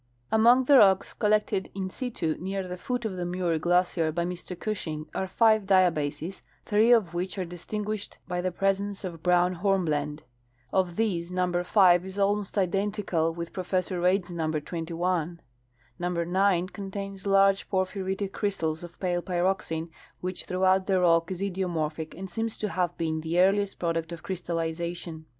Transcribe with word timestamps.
Among 0.31 0.63
the 0.65 0.79
rocks 0.79 1.13
collected 1.13 1.69
in 1.75 1.91
situ 1.91 2.35
near 2.39 2.67
the 2.67 2.75
foot 2.75 3.05
of 3.05 3.17
the 3.17 3.23
Muir 3.23 3.59
glacier 3.59 4.11
by 4.11 4.25
Mr 4.25 4.57
Gushing 4.57 5.05
are 5.13 5.27
five 5.27 5.67
diabases, 5.67 6.41
three 6.65 6.91
of 6.91 7.13
which 7.13 7.37
are 7.37 7.45
dis 7.45 7.67
tinguished 7.67 8.17
by 8.27 8.41
the 8.41 8.51
presence 8.51 9.03
of 9.03 9.21
brown 9.21 9.53
hornblende. 9.61 10.23
Of 10.73 10.95
these 10.95 11.31
number 11.31 11.63
5'' 11.63 12.03
is 12.03 12.17
almost 12.17 12.57
identical 12.57 13.31
with 13.31 13.53
Professor 13.53 14.01
Reid's 14.01 14.31
number 14.31 14.59
21. 14.59 15.39
Number 15.99 16.25
9^ 16.25 16.73
contains 16.73 17.27
large 17.27 17.69
porphyritic 17.69 18.31
crystals 18.33 18.81
of 18.81 18.99
pale 18.99 19.21
pyroxene, 19.21 19.89
which 20.19 20.45
throughout 20.45 20.87
the 20.87 20.99
rock 20.99 21.29
is 21.29 21.43
idiomorphic 21.43 22.17
and 22.17 22.27
seems 22.27 22.57
to 22.57 22.69
have 22.69 22.97
been 22.97 23.21
the 23.21 23.39
earliest 23.39 23.77
product 23.77 24.11
of 24.11 24.23
crystallization. 24.23 25.27